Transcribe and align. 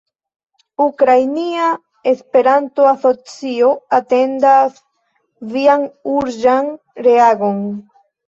Ukrainia 0.85 1.65
Esperanto-Asocio 2.11 3.69
atendas 3.99 4.79
Vian 5.53 5.87
urĝan 6.17 6.75
reagon." 7.09 7.63